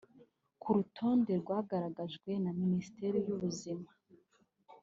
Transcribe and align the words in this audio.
Ku 0.61 0.69
rutonde 0.75 1.31
rwagaragajwe 1.41 2.31
na 2.43 2.51
Minisiteri 2.61 3.17
y’ubuzima 3.27 3.89